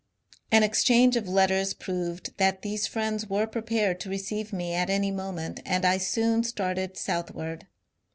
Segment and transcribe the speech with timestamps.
[0.51, 4.89] An exchange of letters proved that these friends were pre pared to receive me at
[4.89, 7.67] any moment, and I soon started south ward.